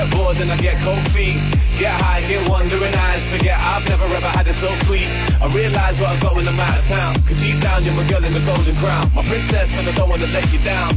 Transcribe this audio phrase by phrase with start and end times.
[0.00, 1.36] get bored and I get cold feet.
[1.78, 3.28] Get high, get wandering eyes.
[3.28, 5.08] Forget I've never ever had it so sweet.
[5.40, 7.14] I realize what I've got when I'm out of town.
[7.26, 9.10] Cause deep down you're my girl in the golden crown.
[9.14, 10.96] My princess and I don't wanna let you down.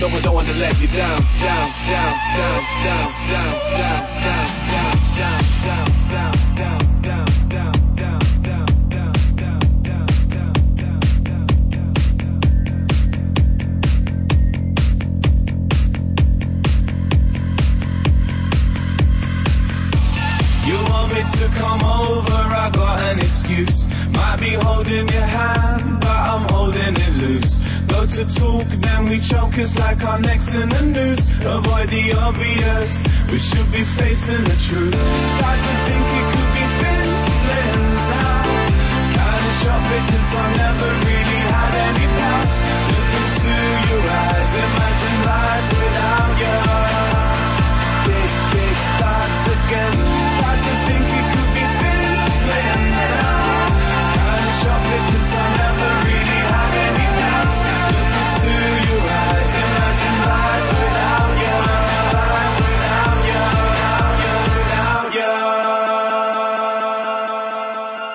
[0.00, 1.20] No, I don't wanna let you down.
[1.44, 6.99] Down, down, down, down, down, down, down, down, down, down, down, down, down, down,
[21.40, 23.88] to come over, I got an excuse.
[24.12, 27.56] Might be holding your hand, but I'm holding it loose.
[27.88, 31.24] Go to talk, then we choke, it's like our necks in the noose.
[31.40, 32.92] Avoid the obvious,
[33.32, 35.00] we should be facing the truth.
[35.36, 38.42] Start to think it could be fizzling now.
[39.16, 42.56] Kinda shopping since I never really had any doubts.
[42.92, 43.54] Look into
[43.88, 46.80] your eyes, imagine lies without you
[48.06, 49.94] big, big starts again.
[50.36, 51.19] Start to think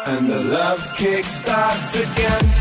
[0.08, 2.55] And the love kick starts again.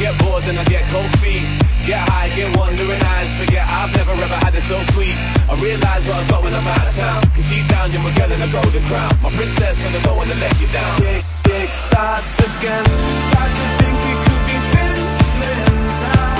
[0.00, 1.44] Get bored and I get cold feet.
[1.84, 3.28] Get high, get wandering eyes.
[3.36, 5.14] Forget I've never ever had it so sweet.
[5.44, 7.20] I realize what I've got when I'm out of town.
[7.36, 9.12] Cause deep down you're my girl in a golden crown.
[9.20, 10.96] My princess and I don't wanna let you down.
[11.04, 12.84] Kick, kick starts again.
[13.28, 15.60] Start to think it could be fizzling
[16.08, 16.32] now.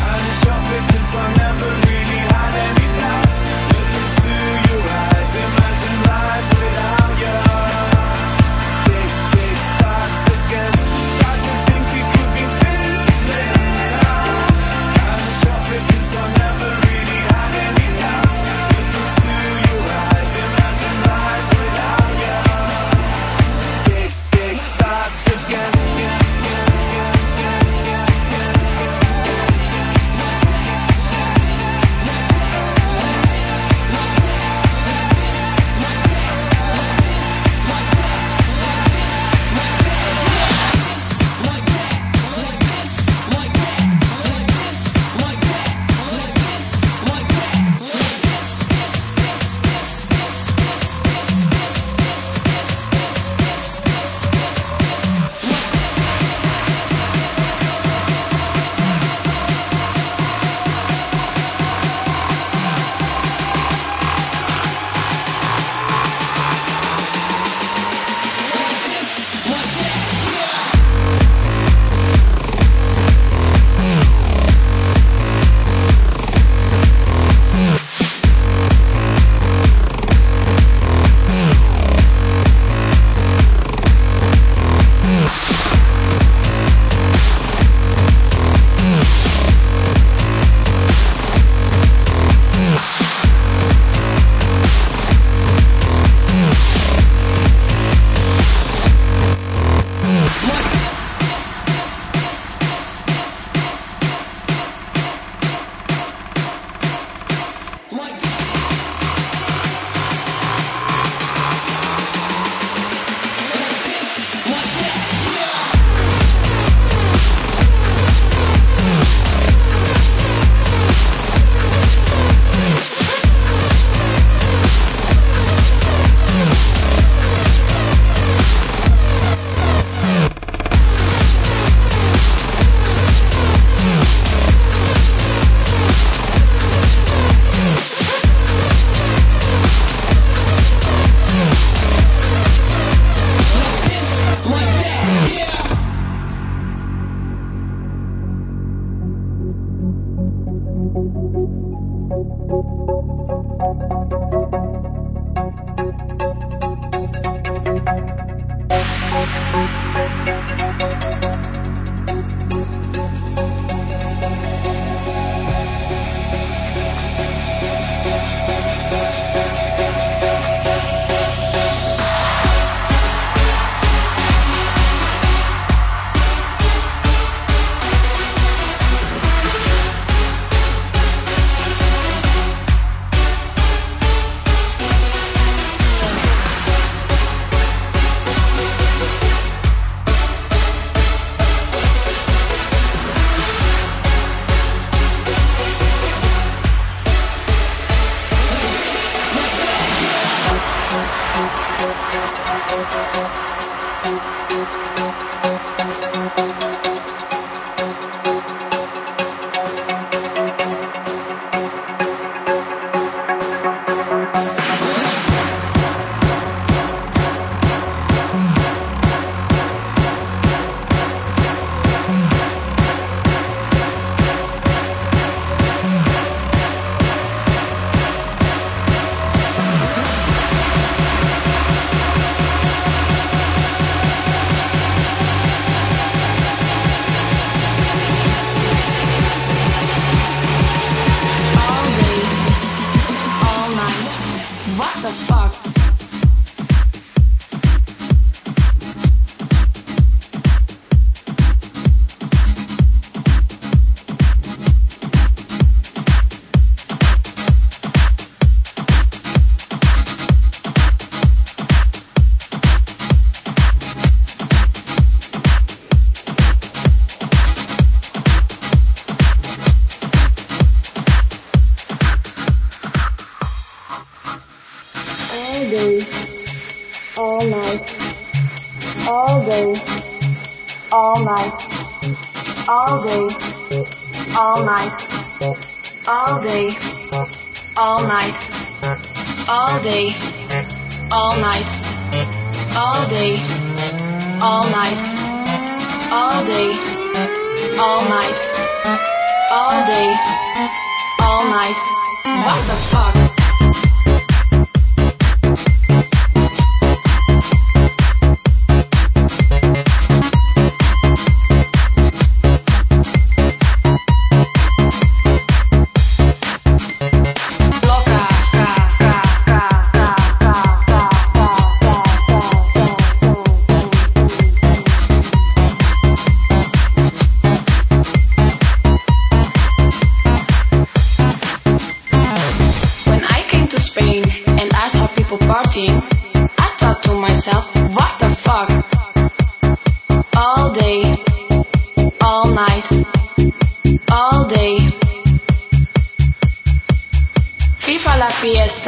[0.00, 1.87] Kinda shopping since I never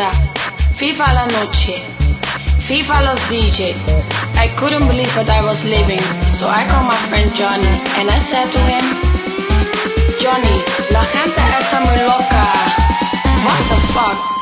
[0.00, 0.10] fiesta,
[0.78, 1.80] viva la noche,
[2.68, 3.74] viva los DJ.
[4.36, 8.18] I couldn't believe what I was living, so I called my friend Johnny and I
[8.18, 8.84] said to him,
[10.20, 10.56] Johnny,
[10.90, 12.42] la gente está muy loca.
[13.44, 14.39] What the fuck?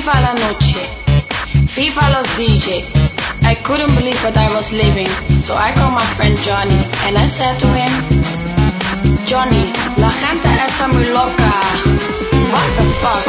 [0.00, 0.88] viva la noche,
[1.76, 2.82] viva los DJ.
[3.42, 7.26] I couldn't believe what I was living, so I called my friend Johnny and I
[7.26, 7.90] said to him,
[9.26, 11.52] Johnny, la gente está muy loca.
[12.50, 13.20] What the fuck?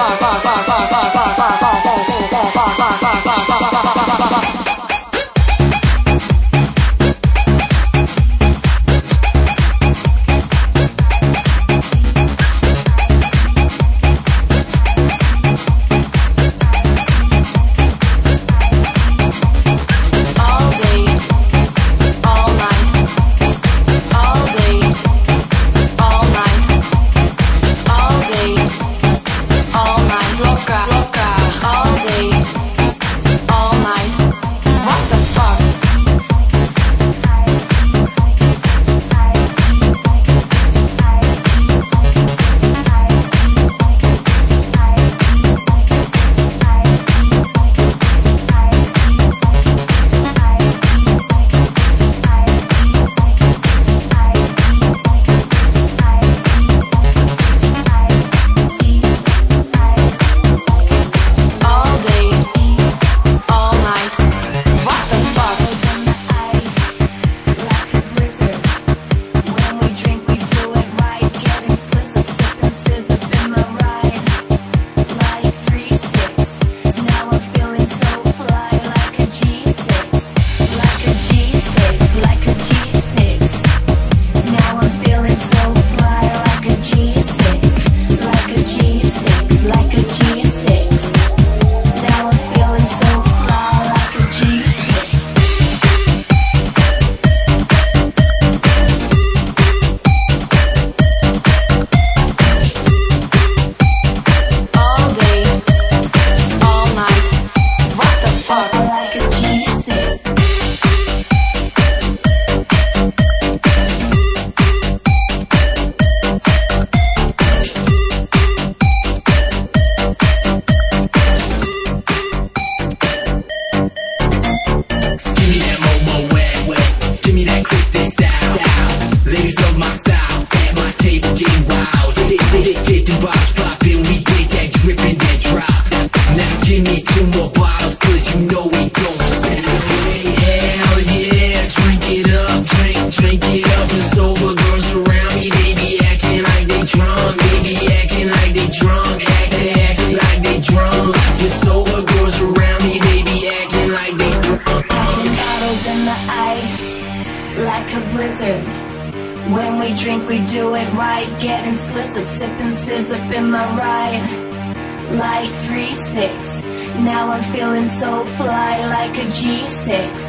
[169.44, 170.21] Like a